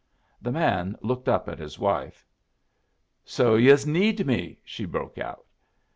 The 0.41 0.51
man 0.51 0.95
looked 1.03 1.29
up 1.29 1.47
at 1.47 1.59
his 1.59 1.77
wife. 1.77 2.25
"So 3.23 3.53
yus 3.55 3.85
need 3.85 4.25
me!" 4.25 4.57
she 4.65 4.85
broke 4.85 5.19
out. 5.19 5.45